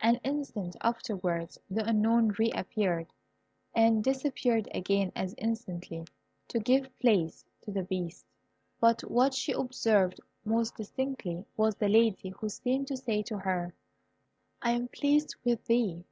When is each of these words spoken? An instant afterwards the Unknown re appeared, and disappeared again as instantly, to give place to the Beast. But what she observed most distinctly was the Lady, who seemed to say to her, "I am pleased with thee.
An 0.00 0.16
instant 0.24 0.74
afterwards 0.80 1.60
the 1.70 1.88
Unknown 1.88 2.34
re 2.40 2.50
appeared, 2.50 3.12
and 3.72 4.02
disappeared 4.02 4.68
again 4.74 5.12
as 5.14 5.32
instantly, 5.38 6.04
to 6.48 6.58
give 6.58 6.90
place 6.98 7.44
to 7.62 7.70
the 7.70 7.84
Beast. 7.84 8.26
But 8.80 9.02
what 9.02 9.32
she 9.32 9.52
observed 9.52 10.20
most 10.44 10.74
distinctly 10.76 11.44
was 11.56 11.76
the 11.76 11.88
Lady, 11.88 12.30
who 12.30 12.48
seemed 12.48 12.88
to 12.88 12.96
say 12.96 13.22
to 13.22 13.38
her, 13.38 13.74
"I 14.60 14.72
am 14.72 14.88
pleased 14.88 15.36
with 15.44 15.64
thee. 15.66 16.04